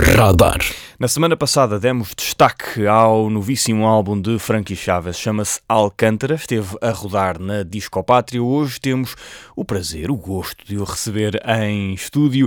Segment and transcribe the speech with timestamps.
[0.00, 0.58] Radar.
[0.98, 6.90] Na semana passada demos destaque ao novíssimo álbum de Frankie Chaves, chama-se Alcântara, esteve a
[6.90, 8.42] rodar na Discopátria.
[8.42, 9.16] Hoje temos
[9.56, 12.46] o prazer, o gosto de o receber em estúdio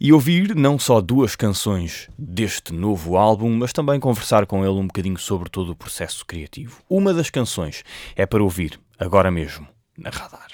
[0.00, 4.86] e ouvir não só duas canções deste novo álbum, mas também conversar com ele um
[4.86, 6.82] bocadinho sobre todo o processo criativo.
[6.90, 7.84] Uma das canções
[8.16, 10.48] é para ouvir agora mesmo na Radar.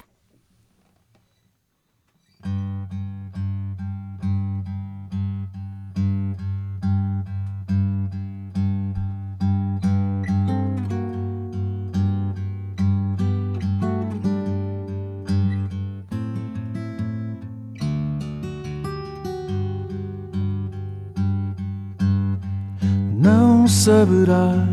[23.64, 24.68] Não saberás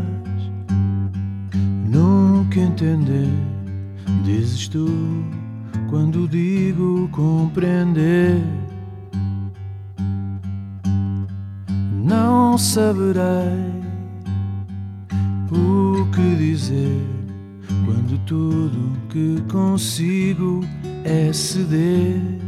[1.88, 3.30] nunca entender.
[4.22, 4.86] Dizes tu
[5.88, 8.38] quando digo compreender.
[12.04, 13.72] Não saberei
[15.50, 17.00] o que dizer
[17.86, 20.60] quando tudo que consigo
[21.02, 22.41] é ceder.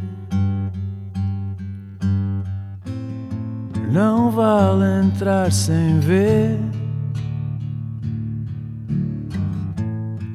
[3.95, 6.59] Não vale entrar sem ver.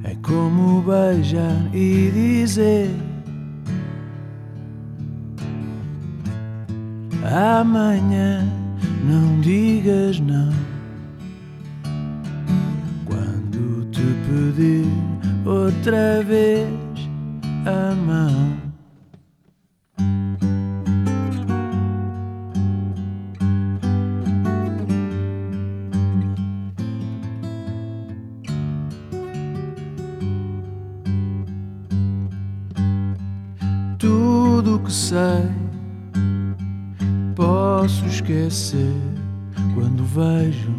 [0.05, 2.89] É como beijar e dizer:
[7.59, 8.47] Amanhã
[9.03, 10.53] não digas não.
[13.03, 14.87] Quando te pedir
[15.45, 16.69] outra vez
[17.65, 18.48] a mão.
[38.29, 38.93] Esquecer
[39.73, 40.71] quando vejo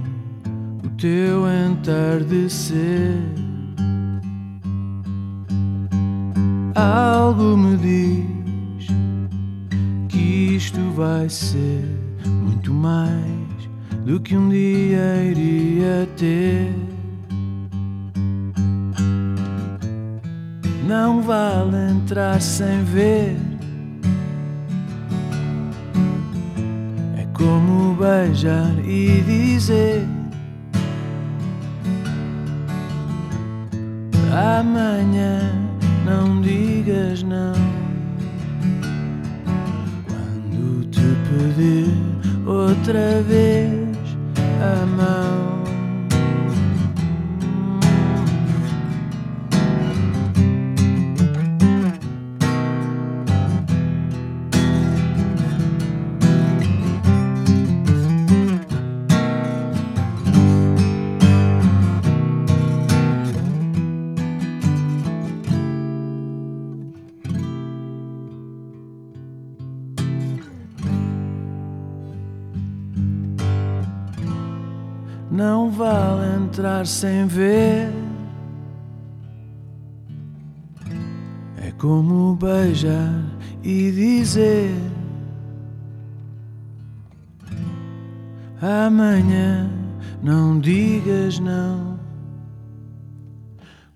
[0.85, 3.17] o teu entardecer.
[6.77, 8.87] Algo me diz
[10.09, 11.85] que isto vai ser
[12.25, 13.19] muito mais
[14.07, 16.73] do que um dia iria ter.
[20.87, 23.50] Não vale entrar sem ver.
[28.11, 30.05] Beijar e dizer:
[34.33, 35.41] Amanhã
[36.05, 37.55] não digas não.
[40.09, 41.95] Quando te pedir
[42.47, 43.97] outra vez
[44.61, 45.40] a mão.
[75.41, 77.91] Não vale entrar sem ver.
[81.57, 83.25] É como beijar
[83.63, 84.71] e dizer:
[88.61, 89.67] Amanhã
[90.23, 91.99] não digas não.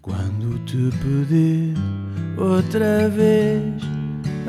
[0.01, 1.75] Quando te pedir
[2.39, 3.83] outra vez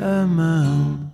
[0.00, 1.05] a mão.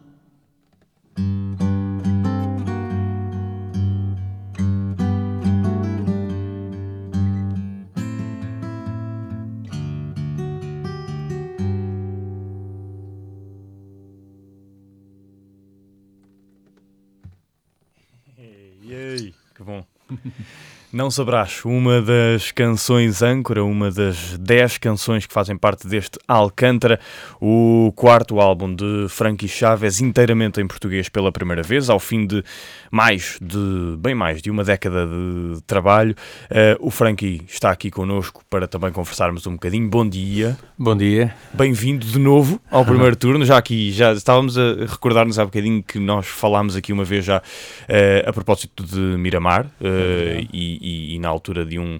[20.92, 27.00] Não saberás, uma das canções âncora, uma das 10 canções que fazem parte deste Alcântara,
[27.41, 32.44] o quarto álbum de Frankie Chaves, inteiramente em português pela primeira vez, ao fim de
[32.91, 36.15] mais de, bem mais de uma década de trabalho.
[36.50, 39.89] Uh, o Frankie está aqui connosco para também conversarmos um bocadinho.
[39.89, 40.59] Bom dia.
[40.78, 41.34] Bom dia.
[41.54, 43.47] Bem-vindo de novo ao primeiro turno.
[43.47, 47.39] Já aqui, já estávamos a recordar-nos há bocadinho que nós falámos aqui uma vez já
[47.39, 49.65] uh, a propósito de Miramar.
[49.80, 51.98] Uh, e, e, e, na altura de um,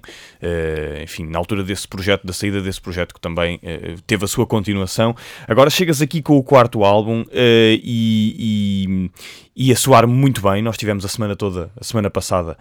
[1.01, 3.59] enfim, na altura desse projeto, da saída desse projeto que também
[4.05, 5.15] teve a sua continuação.
[5.47, 9.09] Agora chegas aqui com o quarto álbum e,
[9.55, 10.61] e a soar muito bem.
[10.61, 12.57] Nós tivemos a semana toda, a semana passada,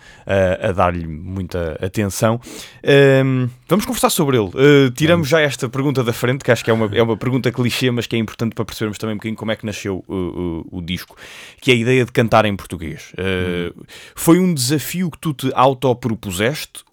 [0.61, 2.41] a dar-lhe muita atenção.
[2.83, 4.51] Uh, vamos conversar sobre ele.
[4.95, 7.91] Tiramos já esta pergunta da frente, que acho que é uma, é uma pergunta clichê,
[7.91, 10.83] mas que é importante para percebermos também um bocadinho como é que nasceu o, o
[10.83, 11.17] disco,
[11.61, 13.13] que é a ideia de cantar em português.
[13.19, 13.85] Uhum.
[14.15, 16.12] Foi um desafio que tu te autopropuseste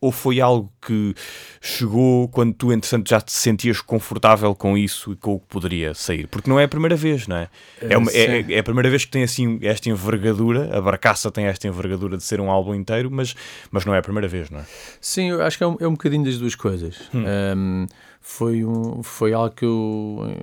[0.02, 1.14] ou foi algo que
[1.62, 5.94] chegou quando tu, entretanto, já te sentias confortável com isso e com o que poderia
[5.94, 6.28] sair?
[6.28, 7.50] Porque não é a primeira vez, não é?
[7.82, 11.46] É, uma, é, é, a primeira vez que tem assim esta envergadura, a Barcaça tem
[11.46, 13.36] esta envergadura de ser um álbum inteiro, mas,
[13.72, 14.66] mas não é a primeira vez, não é?
[15.02, 17.10] Sim, eu acho que é um, é um bocadinho das duas coisas.
[17.14, 17.24] Hum.
[17.58, 17.88] Um,
[18.22, 20.36] foi, um, foi algo que eu,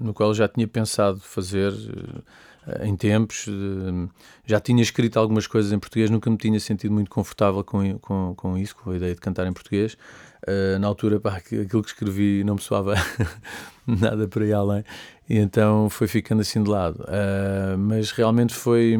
[0.00, 1.72] no qual eu já tinha pensado fazer
[2.82, 3.46] em tempos.
[4.44, 8.34] Já tinha escrito algumas coisas em português, nunca me tinha sentido muito confortável com, com,
[8.36, 9.96] com isso, com a ideia de cantar em português.
[10.46, 12.94] Uh, na altura, pá, aquilo que escrevi não me soava
[13.86, 14.84] nada para ir além,
[15.28, 17.02] e então foi ficando assim de lado.
[17.02, 18.96] Uh, mas realmente foi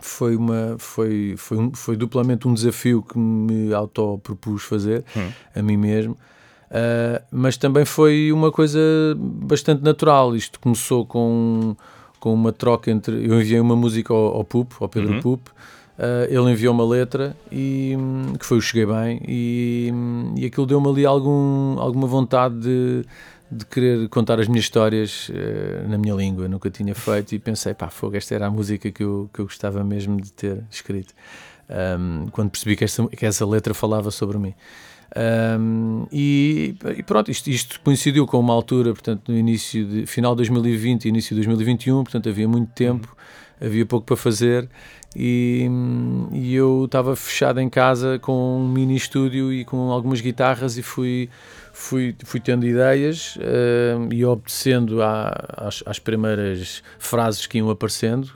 [0.00, 5.30] foi uma foi foi, um, foi duplamente um desafio que me autopropus fazer hum.
[5.54, 8.78] a mim mesmo uh, mas também foi uma coisa
[9.18, 11.76] bastante natural isto começou com
[12.18, 15.20] com uma troca entre eu enviei uma música ao, ao Pup ao Pedro uhum.
[15.20, 15.48] Pup
[15.98, 17.96] Uh, ele enviou uma letra e
[18.38, 19.92] que foi o Cheguei Bem e,
[20.36, 23.04] e aquilo deu-me ali algum, alguma vontade de,
[23.50, 27.74] de querer contar as minhas histórias uh, na minha língua, nunca tinha feito e pensei,
[27.74, 31.12] pá, fogo, esta era a música que eu, que eu gostava mesmo de ter escrito
[31.68, 34.54] um, quando percebi que, esta, que essa letra falava sobre mim.
[35.16, 40.32] Um, e, e, pronto, isto, isto, coincidiu com uma altura, portanto, no início de final
[40.32, 43.16] de 2020 e início de 2021, portanto, havia muito tempo,
[43.60, 44.68] havia pouco para fazer
[45.16, 45.66] e,
[46.32, 50.82] e eu estava fechado em casa com um mini estúdio e com algumas guitarras e
[50.82, 51.30] fui
[51.72, 58.28] fui, fui tendo ideias uh, e obedecendo à, às, às, primeiras frases que iam aparecendo,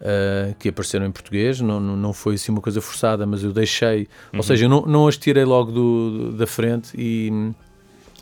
[0.00, 4.08] uh, que apareceram em português, não, não foi assim uma coisa forçada, mas eu deixei,
[4.32, 4.38] uhum.
[4.38, 7.52] ou seja, não, não as tirei logo do, da frente e,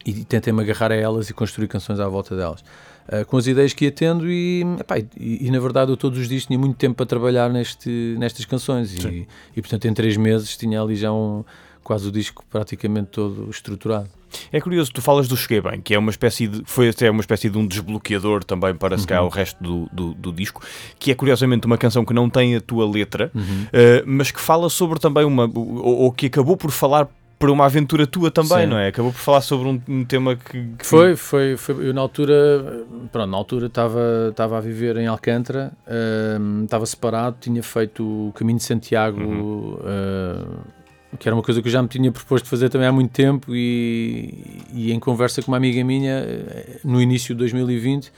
[0.04, 2.62] e tentei-me agarrar a elas e construir canções à volta delas.
[3.08, 6.18] Uh, com as ideias que ia tendo e, epá, e, e, na verdade eu todos
[6.18, 9.26] os dias tinha muito tempo para trabalhar neste, nestas canções e,
[9.56, 11.42] e, portanto em três meses tinha ali já um,
[11.82, 14.10] quase o disco praticamente todo estruturado.
[14.52, 17.20] É curioso, tu falas do Cheguei Bem, que é uma espécie de, foi até uma
[17.20, 19.00] espécie de um desbloqueador também para uhum.
[19.00, 20.62] se calhar o resto do, do, do, disco,
[20.98, 23.42] que é curiosamente uma canção que não tem a tua letra, uhum.
[23.42, 27.08] uh, mas que fala sobre também uma, ou, ou, que acabou por falar
[27.38, 28.66] para uma aventura tua também, Sim.
[28.66, 28.88] não é?
[28.88, 31.88] Acabou por falar sobre um, um tema que, que, Foi, foi, foi.
[31.88, 37.36] Eu na altura, pronto, na altura estava, estava a viver em Alcântara, uh, estava separado,
[37.40, 39.20] tinha feito o caminho de Santiago.
[39.20, 39.74] Uhum.
[39.74, 40.77] Uh,
[41.16, 43.54] que era uma coisa que eu já me tinha proposto fazer também há muito tempo
[43.54, 48.10] e, e em conversa com uma amiga minha eh, no início de 2020 uh,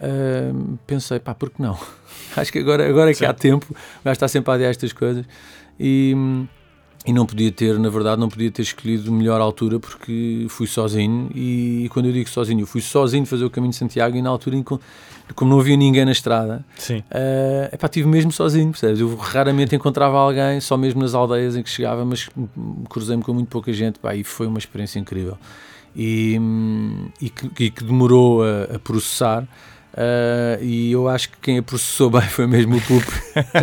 [0.00, 0.52] eh,
[0.86, 1.78] pensei, pá, por que não?
[2.36, 3.26] Acho que agora, agora é que Sim.
[3.26, 3.74] há tempo,
[4.04, 5.24] vai estar sempre a adiar estas coisas
[5.80, 6.14] e,
[7.06, 11.30] e não podia ter, na verdade, não podia ter escolhido melhor altura porque fui sozinho
[11.32, 14.28] e quando eu digo sozinho, eu fui sozinho fazer o caminho de Santiago e na
[14.28, 14.56] altura
[15.34, 16.98] como não havia ninguém na estrada, Sim.
[16.98, 19.00] Uh, epá, estive mesmo sozinho, percebes?
[19.00, 22.28] Eu raramente encontrava alguém, só mesmo nas aldeias em que chegava, mas
[22.88, 25.38] cruzei-me com muito pouca gente, pá, e foi uma experiência incrível.
[25.94, 26.38] E,
[27.20, 29.46] e, que, e que, demorou a, a processar.
[29.96, 33.04] Uh, e eu acho que quem a processou bem foi mesmo o Pup,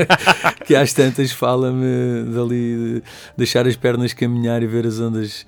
[0.65, 3.03] que às tantas fala-me dali de
[3.37, 5.45] deixar as pernas caminhar e ver as ondas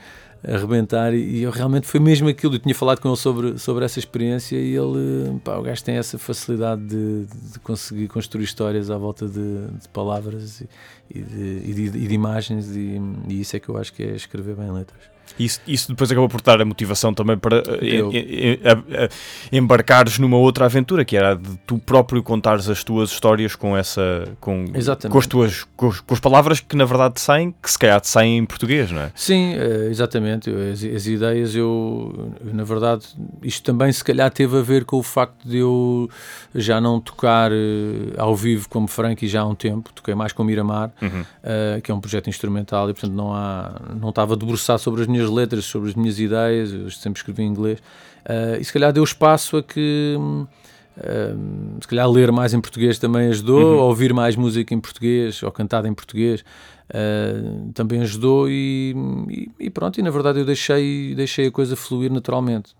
[0.47, 2.55] arrebentar e, eu realmente foi mesmo aquilo.
[2.55, 5.95] Eu tinha falado com ele sobre, sobre essa experiência e ele, pá, o gajo tem
[5.95, 10.69] essa facilidade de, de conseguir construir histórias à volta de, de palavras e,
[11.09, 14.55] e, de, e, de, imagens e, e, isso é que eu acho que é escrever
[14.55, 15.14] bem letras.
[15.38, 19.10] Isso, isso depois acabou por dar a motivação também para eh,
[19.51, 24.27] embarcares numa outra aventura, que era de tu próprio contares as tuas histórias com essa
[24.39, 24.65] com,
[25.10, 28.38] com as tuas com, com, as palavras que na verdade saem, que se calhar saem
[28.38, 29.12] em português, não é?
[29.13, 30.50] Sim, eh, exatamente.
[30.50, 33.05] As, as ideias, eu, na verdade,
[33.41, 36.10] isto também se calhar teve a ver com o facto de eu
[36.53, 40.44] já não tocar eh, ao vivo como Frank já há um tempo, toquei mais com
[40.44, 41.22] Miramar, uhum.
[41.22, 45.08] uh, que é um projeto instrumental e portanto não há não estava debruçado sobre as
[45.15, 47.79] minhas letras, sobre as minhas ideias, eu sempre escrevi em inglês,
[48.25, 50.15] uh, e se calhar deu espaço a que.
[50.17, 53.81] Uh, se calhar ler mais em português também ajudou, uhum.
[53.81, 56.41] ouvir mais música em português ou cantada em português
[56.89, 58.95] uh, também ajudou e,
[59.29, 62.74] e, e, pronto, e na verdade eu deixei, deixei a coisa fluir naturalmente.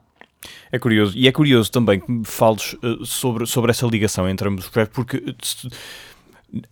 [0.72, 4.48] É curioso, e é curioso também que me fales uh, sobre, sobre essa ligação entre
[4.48, 5.36] ambos os projetos, porque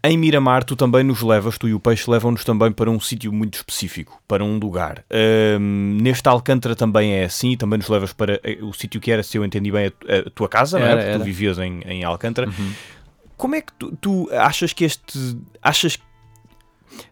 [0.03, 3.33] Em Miramar, tu também nos levas, tu e o Peixe levam-nos também para um sítio
[3.33, 5.03] muito específico, para um lugar.
[5.59, 9.21] Um, neste Alcântara também é assim, também nos levas para eh, o sítio que era,
[9.21, 11.05] se eu entendi bem, a, tua casa, era, não é?
[11.05, 12.47] Porque tu vivias em, em Alcântara.
[12.47, 12.73] Uhum.
[13.35, 15.37] Como é que tu, tu, achas que este.
[15.61, 16.03] Achas que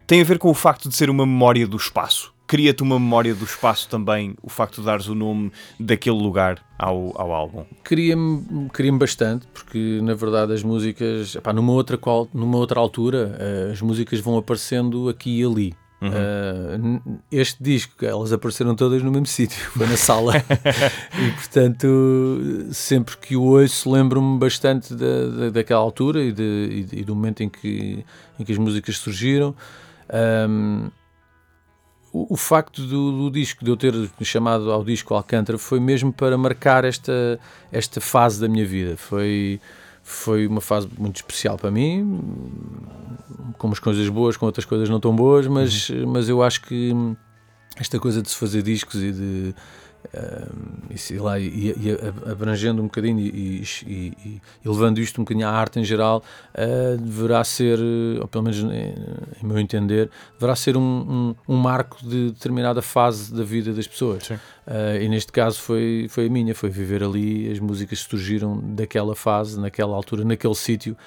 [0.08, 2.34] tem a ver com o facto de ser uma memória do espaço?
[2.52, 7.14] Cria-te uma memória do espaço também, o facto de dares o nome daquele lugar ao,
[7.16, 7.64] ao álbum?
[7.82, 13.40] Cria-me cria bastante, porque na verdade as músicas, epá, numa, outra qual, numa outra altura,
[13.40, 15.74] uh, as músicas vão aparecendo aqui e ali.
[16.02, 16.98] Uhum.
[16.98, 23.16] Uh, este disco, elas apareceram todas no mesmo sítio, foi na sala, e portanto, sempre
[23.16, 27.48] que o ouço, lembro-me bastante da, da, daquela altura e, de, e, do momento em
[27.48, 28.04] que,
[28.38, 29.56] em que as músicas surgiram.
[30.50, 30.92] Um,
[32.14, 36.12] o, o, facto do, do, disco, de eu ter chamado ao disco Alcântara, foi mesmo
[36.12, 37.40] para marcar esta,
[37.72, 38.98] esta fase da minha vida.
[38.98, 39.60] Foi,
[40.04, 42.20] foi uma fase muito especial para mim,
[43.58, 46.08] com umas coisas boas, com outras coisas não tão boas, mas, uhum.
[46.08, 46.94] mas eu acho que
[47.78, 49.56] esta coisa de se fazer discos e de
[50.14, 51.98] Uh, e, lá, e, e,
[52.30, 56.24] abrangendo um bocadinho e, e, levando isto um bocadinho à arte em geral,
[56.56, 57.78] uh, deverá ser,
[58.20, 58.96] ou pelo menos em,
[59.42, 63.88] em meu entender, deverá ser um, um, um, marco de determinada fase da vida das
[63.88, 64.28] pessoas.
[64.32, 64.38] Uh,
[65.00, 69.60] e neste caso foi, foi a minha, foi viver ali, as músicas surgiram daquela fase,
[69.60, 70.98] naquela altura, naquele sítio,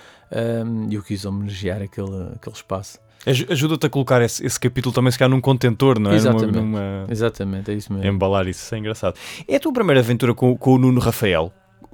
[0.88, 3.03] e eu quis homenagear aquele, aquele espaço.
[3.26, 6.14] Ajuda-te a colocar esse, esse, capítulo também, se calhar, num contentor, não é?
[6.14, 6.56] Exatamente.
[6.56, 7.06] Numa, numa...
[7.08, 8.06] Exatamente, é isso mesmo.
[8.06, 9.14] Embalar isso, isso é engraçado.
[9.48, 11.50] É a tua primeira aventura com, com o Nuno Rafael?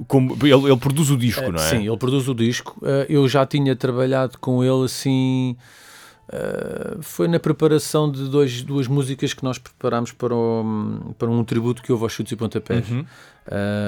[0.09, 1.69] Como, ele, ele, produz o disco, uh, não é?
[1.69, 2.77] Sim, ele produz o disco.
[2.83, 5.57] Uh, eu já tinha trabalhado com ele assim.
[6.29, 11.45] Uh, foi na preparação de dois, duas músicas que nós preparámos para, o, para um
[11.45, 13.05] tributo que houve aos chutes e pontapés, uhum.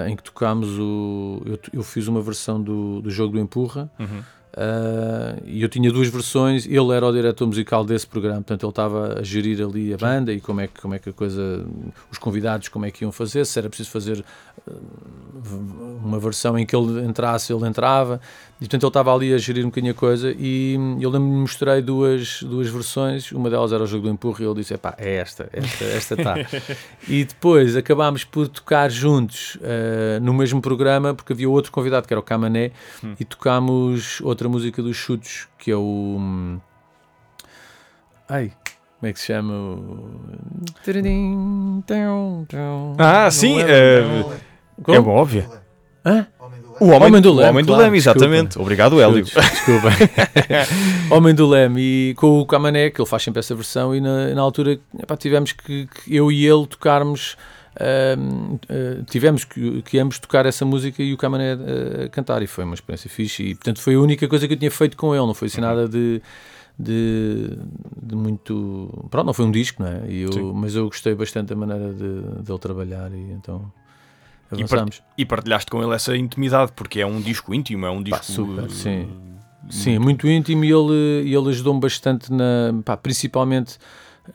[0.09, 1.43] em que tocámos o.
[1.45, 3.91] Eu, eu, fiz uma versão do, do jogo do Empurra.
[3.99, 8.64] Uhum Uh, e eu tinha duas versões, ele era o diretor musical desse programa, portanto
[8.64, 11.12] ele estava a gerir ali a banda e como é que, como é que a
[11.12, 11.64] coisa,
[12.11, 14.23] os convidados como é que iam fazer, se era preciso fazer
[14.68, 18.21] uh, uma versão em que ele entrasse, ele entrava,
[18.62, 21.83] e portanto ele estava ali a gerir um bocadinho a coisa e eu lembro-me mostrei
[21.83, 25.16] duas, duas versões, uma delas era o jogo do empurro e ele disse, pá, é
[25.16, 26.37] esta, esta, esta está.
[27.09, 32.14] e depois acabámos por tocar juntos uh, no mesmo programa, porque havia outro convidado que
[32.14, 32.71] era o Camané,
[33.02, 33.16] hum.
[33.19, 36.61] e tocámos outra música dos chutes, que é o.
[38.28, 38.52] Ai,
[39.00, 39.52] como é que se chama?
[42.97, 44.04] Ah, sim, é,
[44.87, 45.50] é óbvio.
[46.04, 46.28] Hã?
[46.83, 47.47] O Homem, Homem do Leme.
[47.47, 48.47] O Homem do Leme, exatamente.
[48.47, 48.62] Desculpa.
[48.62, 49.25] Obrigado, Hélio.
[49.25, 49.89] Desculpa.
[51.15, 54.35] Homem do Leme e com o Camané, que ele faz sempre essa versão, e na,
[54.35, 57.37] na altura epá, tivemos que, que, eu e ele tocarmos
[57.73, 62.47] Uh, uh, tivemos que, que, ambos tocar essa música e o Camané uh, cantar, e
[62.47, 63.43] foi uma experiência fixe.
[63.43, 65.62] E portanto foi a única coisa que eu tinha feito com ele, não foi assim
[65.62, 65.67] uhum.
[65.69, 66.21] nada de,
[66.79, 67.49] de,
[68.03, 69.07] de, muito.
[69.11, 70.03] Pronto, não foi um disco, não é?
[70.07, 73.73] Eu, mas eu gostei bastante da maneira de, de ele trabalhar, e então
[74.54, 75.02] avançamos.
[75.16, 78.18] E, partilhaste com ele essa intimidade, porque é um disco íntimo, é um disco.
[78.18, 79.09] Pá, super, sim.
[79.71, 83.78] Sim, muito íntimo e ele, ele ajudou-me bastante, na, pá, principalmente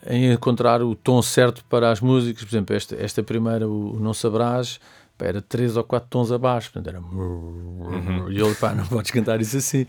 [0.10, 2.44] em encontrar o tom certo para as músicas.
[2.44, 4.80] Por exemplo, esta, esta primeira, o Não Sabrás,
[5.20, 7.04] era três ou quatro tons abaixo, portanto era.
[7.04, 8.30] Uhum.
[8.30, 9.86] E ele, pá, não podes cantar isso assim.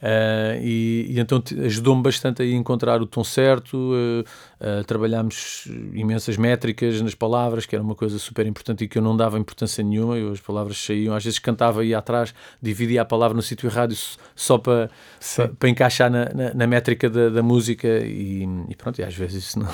[0.00, 3.76] Uh, e, e, então ajudou-me bastante a encontrar o tom certo.
[3.76, 4.24] Uh,
[4.60, 9.02] uh, trabalhámos imensas métricas nas palavras, que era uma coisa super importante e que eu
[9.02, 10.16] não dava importância nenhuma.
[10.16, 13.94] Eu, as palavras saíam, às vezes cantava aí atrás, dividia a palavra no sítio errado
[14.36, 14.88] só para,
[15.36, 17.88] para, para encaixar na, na, na métrica da, da música.
[17.88, 19.68] E, e, pronto, e às vezes isso não,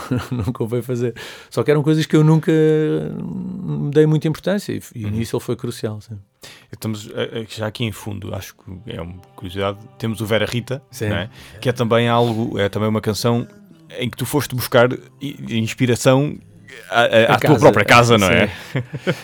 [0.44, 1.14] não convém fazer.
[1.50, 2.52] Só que eram coisas que eu nunca
[3.92, 5.10] dei muita importância e, e uhum.
[5.10, 6.00] nisso ele foi crucial.
[6.00, 6.18] Sim.
[6.74, 7.10] Estamos
[7.48, 9.78] já aqui em fundo, acho que é uma curiosidade.
[9.98, 11.28] Temos o Vera Rita, é?
[11.60, 13.46] que é também algo, é também uma canção
[13.98, 14.88] em que tu foste buscar
[15.20, 16.36] inspiração
[16.90, 18.50] à, tua própria casa, não é?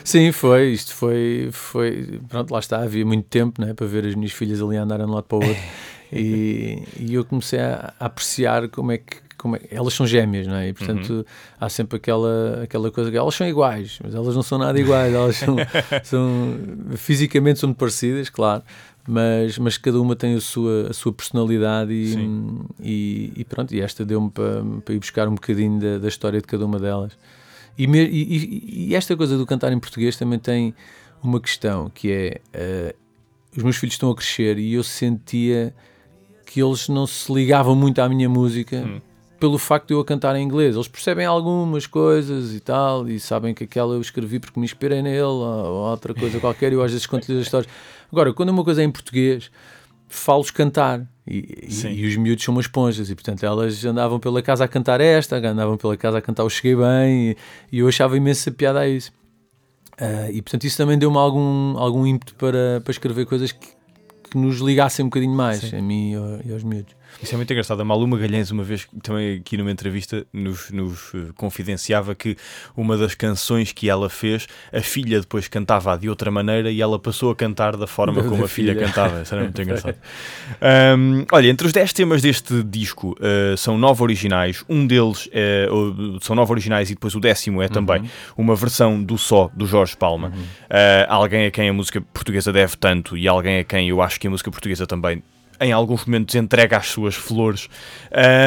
[0.04, 0.72] Sim, foi.
[0.72, 2.20] Isto foi, foi.
[2.28, 2.82] Pronto, lá está.
[2.82, 5.38] Havia muito tempo né, para ver as minhas filhas ali andarem de um lado para
[5.38, 5.62] o outro.
[6.12, 10.46] e, e eu comecei a, a apreciar como é que como é, elas são gêmeas,
[10.46, 10.68] não é?
[10.68, 11.24] E portanto uhum.
[11.58, 15.14] há sempre aquela, aquela coisa que elas são iguais, mas elas não são nada iguais,
[15.14, 15.56] elas são,
[16.04, 16.58] são
[16.96, 18.62] fisicamente são parecidas, claro,
[19.08, 22.14] mas, mas cada uma tem a sua, a sua personalidade e,
[22.82, 26.38] e, e, pronto, e esta deu-me para, para ir buscar um bocadinho da, da história
[26.38, 27.16] de cada uma delas.
[27.78, 30.74] E, me, e, esta coisa do cantar em português também tem
[31.22, 32.40] uma questão que é
[32.92, 32.94] uh,
[33.56, 35.74] os meus filhos estão a crescer e eu sentia
[36.44, 38.76] que eles não se ligavam muito à minha música.
[38.76, 39.00] Hum
[39.40, 40.74] pelo facto de eu a cantar em inglês.
[40.74, 45.00] Eles percebem algumas coisas e tal, e sabem que aquela eu escrevi porque me inspirei
[45.02, 47.72] nele, ou outra coisa qualquer, e eu às vezes conto-lhes as histórias.
[48.12, 49.50] Agora, quando uma coisa é em português,
[50.06, 54.42] falo-os cantar, E, e, e, os miúdos são umas esponjas, e portanto elas andavam pela
[54.42, 57.36] casa a cantar esta, andavam pela casa a cantar o Cheguei Bem, e,
[57.72, 59.10] e eu achava imensa piada a isso.
[60.00, 63.68] Uh, e portanto isso também deu-me algum, algum ímpeto para, para escrever coisas que,
[64.30, 65.76] que nos ligassem um bocadinho mais, Sim.
[65.76, 66.99] a mim e, e aos miúdos.
[67.22, 67.80] Isso é muito engraçado.
[67.80, 72.36] A Maluma Galhães, uma vez, também aqui numa entrevista, nos, nos eh, confidenciava que
[72.76, 76.98] uma das canções que ela fez, a filha depois cantava de outra maneira e ela
[76.98, 79.22] passou a cantar da forma como a filha, filha cantava.
[79.22, 79.96] Isso era muito engraçado.
[80.98, 84.64] Um, olha, entre os 10 temas deste disco uh, são nove originais.
[84.68, 85.68] Um deles é,
[86.22, 88.08] são nove originais e depois o décimo é também uhum.
[88.38, 90.28] uma versão do Só, do Jorge Palma.
[90.28, 90.40] Uhum.
[90.42, 94.18] Uh, alguém a quem a música portuguesa deve tanto e alguém a quem eu acho
[94.18, 95.22] que a música portuguesa também
[95.60, 97.68] em alguns momentos entrega as suas flores.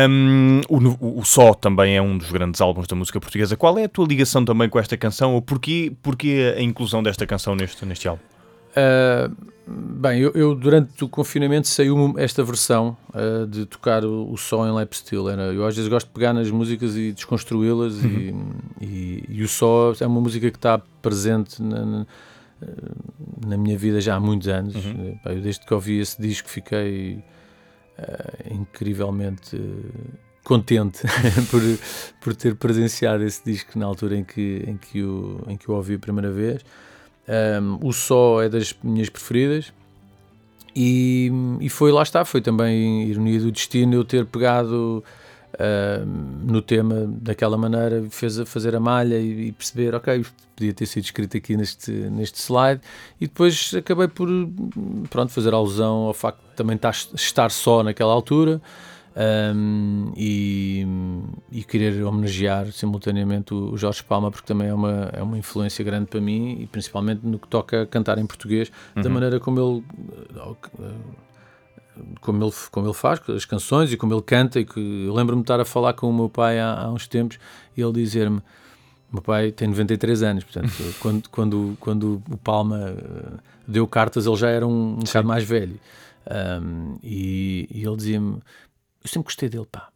[0.10, 3.56] Um, o, o Só também é um dos grandes álbuns da música portuguesa.
[3.56, 7.26] Qual é a tua ligação também com esta canção ou porquê, porquê a inclusão desta
[7.28, 8.24] canção neste, neste álbum?
[8.76, 9.32] Uh,
[9.68, 14.68] bem, eu, eu, durante o confinamento saiu esta versão uh, de tocar o, o som
[14.68, 15.30] em lap steel.
[15.30, 18.44] Era, eu às vezes gosto de pegar nas músicas e desconstruí-las uhum.
[18.82, 22.08] e, e, e, o só é uma música que está presente na, na
[23.46, 24.76] na minha vida já há muitos anos.
[24.76, 25.20] Uhum.
[25.26, 27.24] Eu, desde que ouvi esse disco fiquei
[27.98, 29.60] uh, incrivelmente
[30.44, 31.02] contente
[31.50, 31.62] por,
[32.20, 35.74] por ter presenciado esse disco na altura em que, em que, o, em que o
[35.74, 36.64] ouvi a primeira vez.
[37.62, 39.72] Um, o Só é das minhas preferidas.
[40.76, 45.04] E, e foi lá está, foi também ironia do destino eu ter pegado
[45.54, 50.34] uh, no tema daquela maneira, fez a fazer a malha e, e, perceber, ok, isto
[50.56, 52.82] podia ter sido escrito aqui neste, neste slide,
[53.20, 54.28] e depois acabei por
[55.10, 56.80] pronto, fazer alusão ao facto de também
[57.14, 58.62] estar, só naquela altura.
[59.16, 60.88] Um, e,
[61.52, 66.08] e, querer homenagear simultaneamente o, Jorge Palma, porque também é uma, é uma influência grande
[66.08, 69.04] para mim e principalmente no que toca a cantar em português, uhum.
[69.04, 69.84] da maneira como ele
[72.22, 74.60] como ele, como ele faz, as canções e como ele canta.
[74.60, 77.08] E que eu lembro-me de estar a falar com o meu pai há, há uns
[77.08, 77.38] tempos
[77.76, 78.42] e ele dizer-me:
[79.14, 84.36] meu pai tem 93 anos, portanto, quando, quando, quando o Palma uh, deu cartas, ele
[84.36, 85.80] já era um, um bocado mais velho.
[86.62, 88.40] Um, e, e, ele dizia-me:
[89.04, 89.90] Eu sempre gostei dele, pá.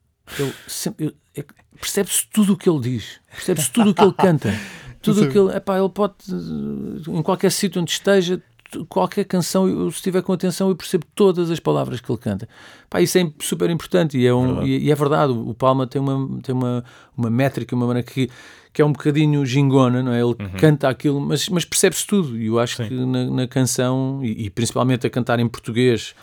[1.35, 1.45] É,
[1.79, 4.49] percebe-se tudo o que ele diz, percebe-se tudo o que ele canta.
[4.99, 6.15] Tudo o que ele, epá, ele pode,
[7.07, 8.41] em qualquer sítio onde esteja,
[8.89, 12.47] qualquer canção, eu, se estiver com atenção, eu percebo todas as palavras que ele canta.
[12.89, 15.31] Pá, isso é super importante e é, um, e, e, é verdade.
[15.31, 16.83] O Palma tem uma, tem uma,
[17.15, 18.29] uma métrica, uma maneira que,
[18.73, 20.17] que é um bocadinho gingona, não é?
[20.17, 20.57] Ele uhum.
[20.59, 22.37] canta aquilo, mas, mas percebe-se tudo.
[22.37, 22.87] E eu acho Sim.
[22.87, 26.13] que na, na canção, e, e, principalmente a cantar em português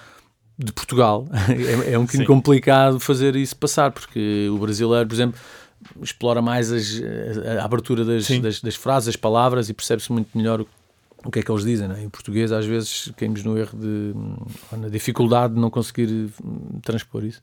[0.58, 2.32] de Portugal, é, é um bocadinho Sim.
[2.32, 5.40] complicado fazer isso passar, porque o brasileiro, por exemplo
[6.00, 6.98] explora mais as,
[7.46, 10.66] a, a abertura das, das, das, frases, as palavras e percebe-se muito melhor o
[11.24, 11.90] o que é que eles dizem.
[11.90, 12.02] É?
[12.02, 14.14] Em português, às vezes, caímos no erro de.
[14.76, 17.42] na dificuldade de não conseguir hum, transpor isso.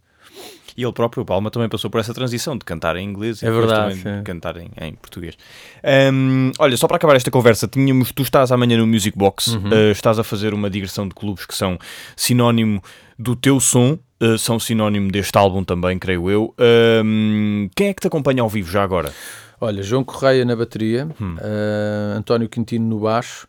[0.77, 3.45] E ele próprio, o Palma, também passou por essa transição de cantar em inglês e
[3.45, 5.37] é verdade, também de cantar em, em português.
[6.13, 9.69] Um, olha, só para acabar esta conversa, tínhamos, tu estás amanhã no Music Box, uhum.
[9.69, 11.77] uh, estás a fazer uma digressão de clubes que são
[12.15, 12.81] sinónimo
[13.19, 16.55] do teu som, uh, são sinónimo deste álbum também, creio eu.
[17.03, 19.11] Um, quem é que te acompanha ao vivo já agora?
[19.61, 21.35] Olha, João Correia na bateria, hum.
[21.35, 23.47] uh, António Quintino no baixo,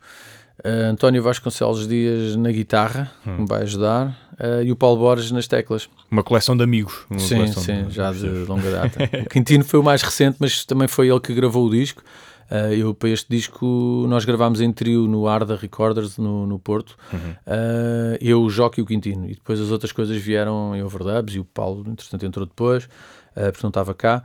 [0.59, 3.35] uh, António Vasconcelos Dias na guitarra, hum.
[3.35, 5.89] que me vai ajudar, uh, e o Paulo Borges nas teclas.
[6.11, 7.07] Uma coleção de amigos.
[7.17, 7.95] sim, sim, de...
[7.95, 8.99] já de longa data.
[9.25, 12.03] o Quintino foi o mais recente, mas também foi ele que gravou o disco.
[12.51, 16.95] Uh, eu, para este disco, nós gravámos em trio no Arda Recorders, no, no Porto.
[17.11, 17.31] Uhum.
[17.47, 19.25] Uh, eu, o Joque e o Quintino.
[19.25, 23.51] E depois as outras coisas vieram em overdubs e o Paulo, entretanto, entrou depois, uh,
[23.51, 24.23] porque não estava cá.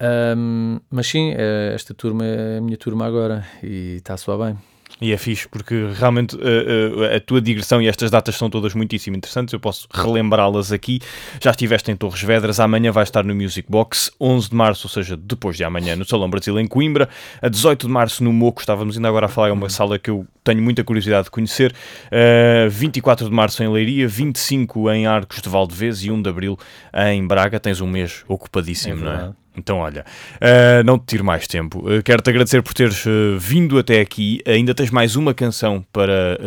[0.00, 4.38] Um, mas sim, é, esta turma é a minha turma agora e está a soar
[4.38, 4.58] bem.
[5.00, 8.74] E é fixe, porque realmente uh, uh, a tua digressão e estas datas são todas
[8.74, 9.52] muitíssimo interessantes.
[9.52, 11.00] Eu posso relembrá-las aqui.
[11.40, 14.90] Já estiveste em Torres Vedras, amanhã vai estar no Music Box, 11 de março, ou
[14.90, 17.08] seja, depois de amanhã, no Salão Brasil em Coimbra,
[17.40, 20.10] a 18 de março no Moco, estávamos ainda agora a falar, é uma sala que
[20.10, 21.72] eu tenho muita curiosidade de conhecer,
[22.06, 26.58] uh, 24 de março em Leiria, 25 em Arcos de Valdevez e 1 de Abril
[26.94, 27.58] em Braga.
[27.58, 29.32] Tens um mês ocupadíssimo, é não é?
[29.56, 30.04] Então, olha,
[30.36, 31.80] uh, não te tiro mais tempo.
[31.80, 34.40] Uh, Quero-te agradecer por teres uh, vindo até aqui.
[34.46, 36.38] ainda tens mais uma canção para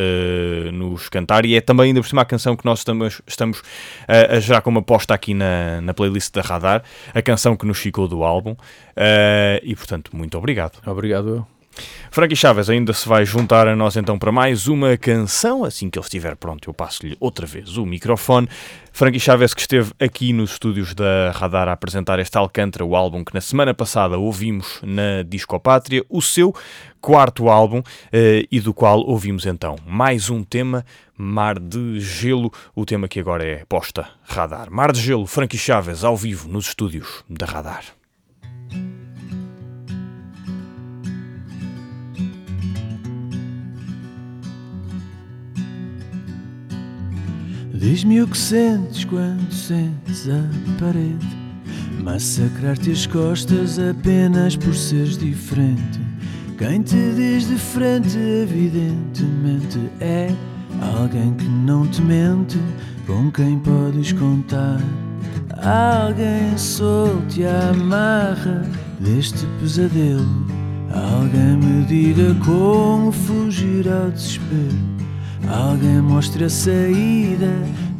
[0.71, 3.61] nos cantar e é também, ainda por cima, a canção que nós estamos, estamos
[4.07, 8.07] a gerar como aposta aqui na, na playlist da Radar, a canção que nos ficou
[8.07, 8.55] do álbum.
[9.63, 10.79] e, portanto, muito obrigado.
[10.85, 11.52] Obrigado eu.
[12.13, 15.65] Frankie Chaves ainda se vai juntar a nós então para mais uma canção.
[15.65, 18.47] Assim que ele estiver pronto, eu passo-lhe outra vez o microfone.
[18.91, 23.23] Frankie Chaves que esteve aqui nos estúdios da Radar a apresentar este Alcântara, o álbum
[23.23, 26.53] que na semana passada ouvimos na Discopátria, o seu
[27.01, 30.85] quarto álbum eh, e do qual ouvimos então mais um tema,
[31.17, 34.69] Mar de Gelo, o tema que agora é posta Radar.
[34.69, 38.02] Mar de Gelo, Frankie Chaves ao vivo nos estúdios da Radar.
[47.83, 50.41] Diz-me o que sentes quando sentes a
[50.79, 51.27] parede.
[52.01, 55.99] Massacrar-te as costas apenas por seres diferente.
[56.57, 60.33] Quem te diz de frente evidentemente é
[60.97, 62.57] Alguém que não te mente,
[63.05, 64.79] com quem podes contar.
[65.57, 68.65] Alguém solto e amarra
[69.01, 70.47] deste pesadelo.
[70.89, 74.92] Alguém me diga como fugir ao desespero
[75.47, 77.51] Alguém mostre a saída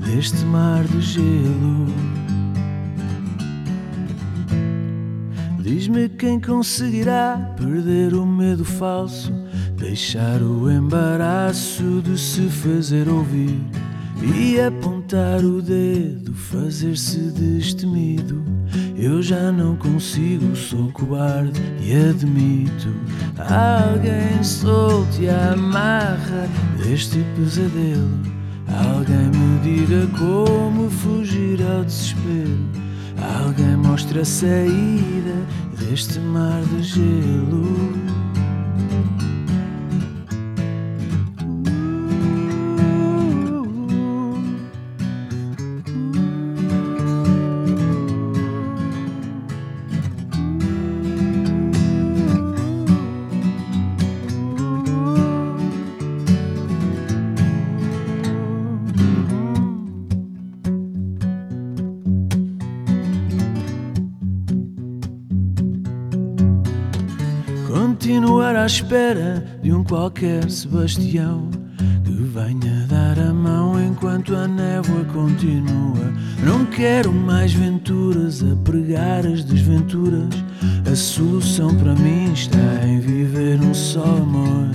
[0.06, 1.88] deste mar de gelo.
[5.60, 9.32] Diz-me quem conseguirá perder o medo falso,
[9.78, 13.60] deixar o embaraço de se fazer ouvir
[14.24, 18.44] e apontar o dedo, fazer-se destemido.
[18.96, 22.94] Eu já não consigo, sou cobarde e admito.
[23.38, 28.20] Alguém solte a amarra deste pesadelo.
[28.96, 32.60] Alguém me diga como fugir ao desespero.
[33.44, 35.36] Alguém mostre a saída
[35.78, 37.94] deste mar de gelo.
[68.24, 71.50] Continuar à espera de um qualquer Sebastião
[72.06, 76.14] que venha dar a mão enquanto a névoa continua.
[76.42, 80.30] Não quero mais venturas a pregar as desventuras.
[80.90, 84.72] A solução para mim está em viver um só amor.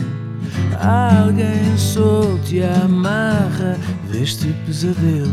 [0.78, 3.78] Alguém solto e amarra
[4.12, 5.32] deste pesadelo.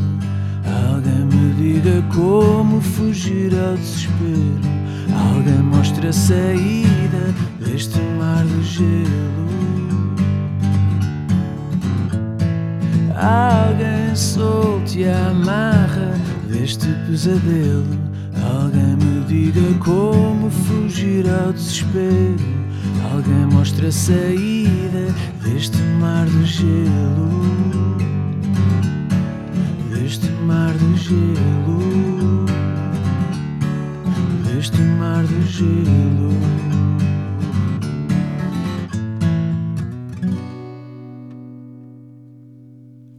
[0.89, 4.84] Alguém me diga como fugir ao desespero.
[5.13, 9.45] Alguém mostre a saída deste mar de gelo.
[13.15, 16.13] Alguém solte e amarra
[16.49, 17.97] deste pesadelo.
[18.43, 22.35] Alguém me diga como fugir ao desespero.
[23.11, 25.13] Alguém mostre a saída
[25.43, 27.97] deste mar de gelo.
[29.89, 32.45] Deste mar de gelo.
[34.65, 36.29] Deste mar de gelo.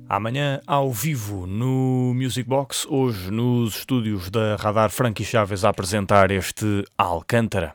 [0.09, 6.33] Amanhã, ao vivo, no Music Box, hoje nos estúdios da Radar Frankie Chaves a apresentar
[6.33, 7.73] este Alcântara.